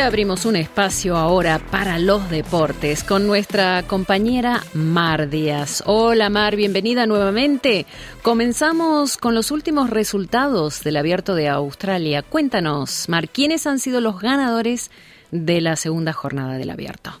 [0.00, 5.82] Abrimos un espacio ahora para los deportes con nuestra compañera Mar Díaz.
[5.86, 7.86] Hola Mar, bienvenida nuevamente.
[8.22, 12.22] Comenzamos con los últimos resultados del Abierto de Australia.
[12.22, 14.90] Cuéntanos, Mar, ¿quiénes han sido los ganadores
[15.30, 17.20] de la segunda jornada del Abierto?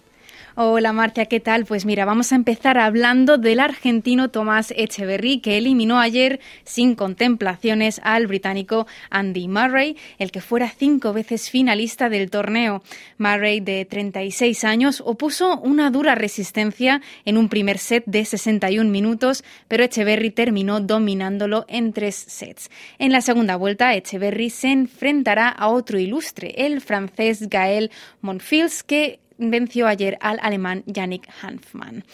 [0.58, 1.66] Hola Marcia, ¿qué tal?
[1.66, 8.00] Pues mira, vamos a empezar hablando del argentino Tomás Echeverry, que eliminó ayer sin contemplaciones
[8.02, 12.82] al británico Andy Murray, el que fuera cinco veces finalista del torneo.
[13.18, 19.44] Murray, de 36 años, opuso una dura resistencia en un primer set de 61 minutos,
[19.68, 22.70] pero Echeverry terminó dominándolo en tres sets.
[22.98, 27.90] En la segunda vuelta, Echeverry se enfrentará a otro ilustre, el francés Gael
[28.22, 32.04] Monfils, que venció ayer al alemán Yannick Hanfmann.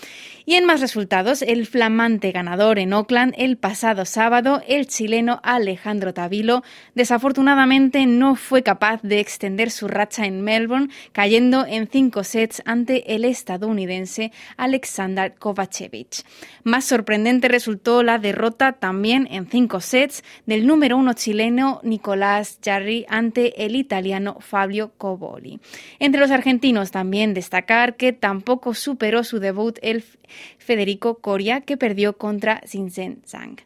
[0.44, 6.12] Y en más resultados, el flamante ganador en Oakland el pasado sábado, el chileno Alejandro
[6.12, 6.62] Tavilo,
[6.94, 13.14] desafortunadamente no fue capaz de extender su racha en Melbourne, cayendo en cinco sets ante
[13.14, 16.24] el estadounidense Alexander Kovacevic.
[16.64, 23.06] Más sorprendente resultó la derrota también en cinco sets del número uno chileno Nicolás Jarry
[23.08, 25.60] ante el italiano Fabio Coboli.
[26.00, 30.02] Entre los argentinos también destacar que tampoco superó su debut el
[30.58, 33.56] Federico Coria, que perdió contra Sinsen Zhang.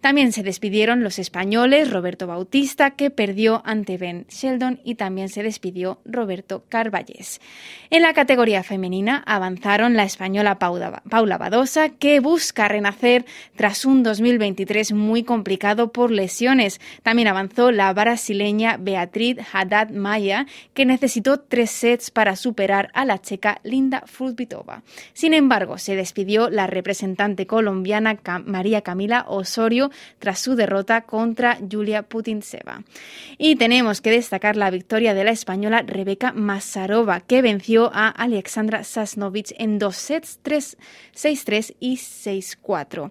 [0.00, 5.42] También se despidieron los españoles Roberto Bautista, que perdió ante Ben Sheldon, y también se
[5.42, 7.40] despidió Roberto Carballés.
[7.90, 14.92] En la categoría femenina avanzaron la española Paula Badosa, que busca renacer tras un 2023
[14.92, 16.80] muy complicado por lesiones.
[17.02, 23.20] También avanzó la brasileña Beatriz Haddad Maya, que necesitó tres sets para superar a la
[23.20, 24.82] checa Linda Frutvitova.
[25.12, 31.58] Sin embargo, se despidió pidió la representante colombiana María Camila Osorio tras su derrota contra
[31.70, 32.84] Julia Putintseva.
[33.36, 38.82] Y tenemos que destacar la victoria de la española Rebeca Masarova, que venció a Alexandra
[38.82, 40.78] Sasnovich en dos sets 3,
[41.14, 43.10] 6-3 y 6-4.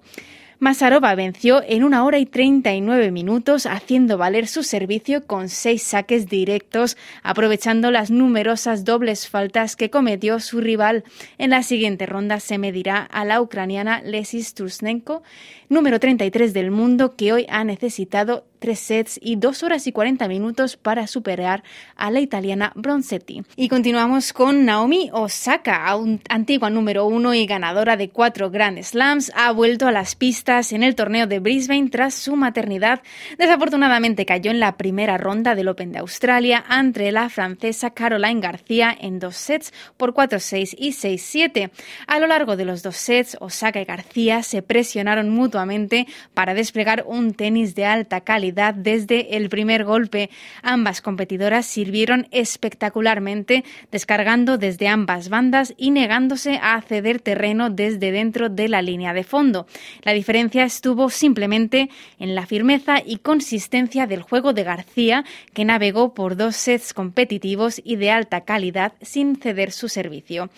[0.59, 6.27] Masarova venció en una hora y 39 minutos, haciendo valer su servicio con seis saques
[6.27, 11.03] directos, aprovechando las numerosas dobles faltas que cometió su rival.
[11.38, 15.23] En la siguiente ronda se medirá a la ucraniana Lesis Trusnenko,
[15.67, 20.27] número 33 del mundo, que hoy ha necesitado tres sets y dos horas y 40
[20.27, 21.63] minutos para superar
[21.95, 23.43] a la italiana Bronzetti.
[23.55, 25.95] Y continuamos con Naomi Osaka,
[26.29, 30.81] antigua número uno y ganadora de cuatro Grand Slams, ha vuelto a las pistas en
[30.81, 33.03] el torneo de Brisbane tras su maternidad.
[33.37, 38.97] Desafortunadamente cayó en la primera ronda del Open de Australia ante la francesa Caroline García
[38.99, 41.69] en dos sets por 4-6 y 6-7.
[42.07, 47.03] A lo largo de los dos sets, Osaka y García se presionaron mutuamente para desplegar
[47.05, 50.29] un tenis de alta calidad desde el primer golpe.
[50.61, 58.49] Ambas competidoras sirvieron espectacularmente, descargando desde ambas bandas y negándose a ceder terreno desde dentro
[58.49, 59.67] de la línea de fondo.
[60.03, 61.89] La diferencia estuvo simplemente
[62.19, 67.81] en la firmeza y consistencia del juego de García, que navegó por dos sets competitivos
[67.83, 70.49] y de alta calidad sin ceder su servicio.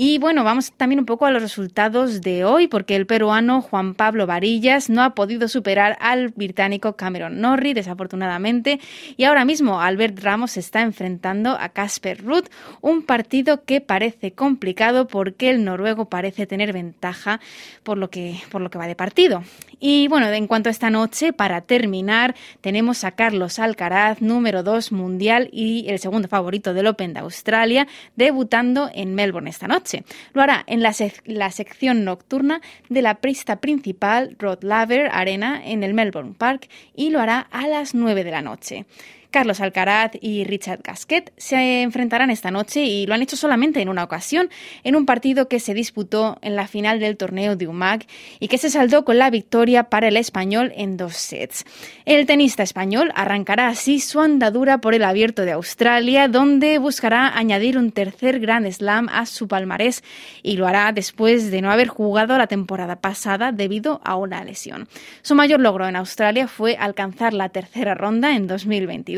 [0.00, 3.94] Y bueno, vamos también un poco a los resultados de hoy, porque el peruano Juan
[3.94, 8.78] Pablo Varillas no ha podido superar al británico Cameron Norrie, desafortunadamente,
[9.16, 12.44] y ahora mismo Albert Ramos está enfrentando a Casper Ruth,
[12.80, 17.40] un partido que parece complicado porque el noruego parece tener ventaja
[17.82, 19.42] por lo que, por lo que va de partido.
[19.80, 24.92] Y bueno, en cuanto a esta noche, para terminar, tenemos a Carlos Alcaraz, número 2
[24.92, 29.87] mundial y el segundo favorito del Open de Australia, debutando en Melbourne esta noche.
[30.32, 35.94] Lo hará en la, sección nocturna de la pista principal Rod Laver Arena en el
[35.94, 38.86] Melbourne Park y lo hará a las 9 de la noche.
[39.30, 43.90] Carlos Alcaraz y Richard Gasquet se enfrentarán esta noche y lo han hecho solamente en
[43.90, 44.48] una ocasión,
[44.84, 48.06] en un partido que se disputó en la final del torneo de UMAG
[48.40, 51.66] y que se saldó con la victoria para el español en dos sets.
[52.06, 57.76] El tenista español arrancará así su andadura por el abierto de Australia, donde buscará añadir
[57.76, 60.02] un tercer Grand Slam a su palmarés
[60.42, 64.88] y lo hará después de no haber jugado la temporada pasada debido a una lesión.
[65.20, 69.17] Su mayor logro en Australia fue alcanzar la tercera ronda en 2022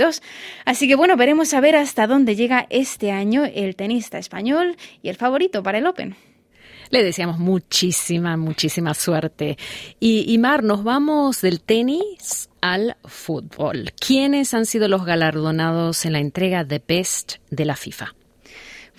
[0.65, 5.09] Así que bueno, veremos a ver hasta dónde llega este año el tenista español y
[5.09, 6.17] el favorito para el Open.
[6.91, 9.57] Le deseamos muchísima, muchísima suerte.
[10.01, 13.93] Y, y Mar, nos vamos del tenis al fútbol.
[13.99, 18.15] ¿Quiénes han sido los galardonados en la entrega de Best de la FIFA?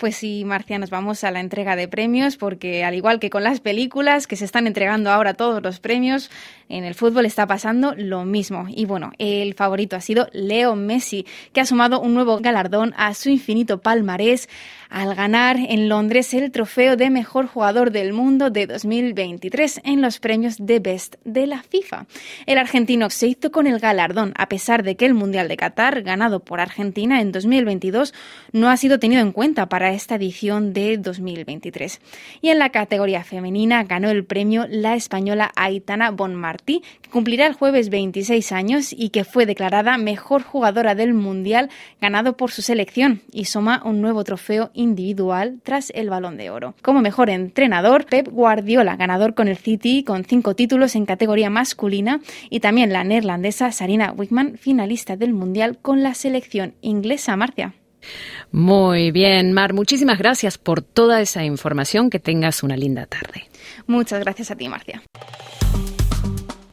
[0.01, 3.43] Pues sí, Marcia, nos vamos a la entrega de premios porque al igual que con
[3.43, 6.31] las películas que se están entregando ahora todos los premios,
[6.71, 8.65] en el fútbol está pasando lo mismo.
[8.69, 13.13] Y bueno, el favorito ha sido Leo Messi, que ha sumado un nuevo galardón a
[13.13, 14.47] su infinito palmarés
[14.91, 20.19] al ganar en Londres el trofeo de mejor jugador del mundo de 2023 en los
[20.19, 22.05] premios de Best de la FIFA.
[22.45, 26.01] El argentino se hizo con el galardón a pesar de que el Mundial de Qatar,
[26.03, 28.13] ganado por Argentina en 2022,
[28.51, 32.01] no ha sido tenido en cuenta para esta edición de 2023.
[32.41, 36.11] Y en la categoría femenina ganó el premio la española Aitana
[36.65, 41.69] Que cumplirá el jueves 26 años y que fue declarada mejor jugadora del Mundial
[41.99, 46.75] ganado por su selección y suma un nuevo trofeo individual tras el Balón de Oro.
[46.81, 52.21] Como mejor entrenador, Pep Guardiola, ganador con el City con cinco títulos en categoría masculina,
[52.49, 57.35] y también la neerlandesa Sarina Wickman, finalista del Mundial con la selección inglesa.
[57.35, 57.73] Marcia.
[58.51, 62.09] Muy bien, Mar, muchísimas gracias por toda esa información.
[62.09, 63.49] Que tengas una linda tarde.
[63.87, 65.01] Muchas gracias a ti, Marcia.